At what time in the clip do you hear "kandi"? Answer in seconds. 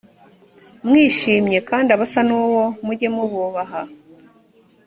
1.69-1.89